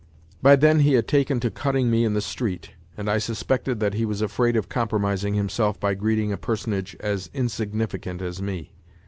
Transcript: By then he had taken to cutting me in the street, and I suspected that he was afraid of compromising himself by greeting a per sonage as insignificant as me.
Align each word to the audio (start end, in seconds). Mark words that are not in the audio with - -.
By 0.41 0.55
then 0.55 0.79
he 0.79 0.93
had 0.93 1.07
taken 1.07 1.39
to 1.41 1.51
cutting 1.51 1.91
me 1.91 2.03
in 2.05 2.15
the 2.15 2.21
street, 2.21 2.71
and 2.97 3.07
I 3.07 3.19
suspected 3.19 3.79
that 3.81 3.93
he 3.93 4.03
was 4.03 4.23
afraid 4.23 4.55
of 4.55 4.67
compromising 4.67 5.35
himself 5.35 5.79
by 5.79 5.93
greeting 5.93 6.31
a 6.31 6.37
per 6.37 6.55
sonage 6.55 6.95
as 7.01 7.29
insignificant 7.35 8.19
as 8.19 8.41
me. 8.41 8.73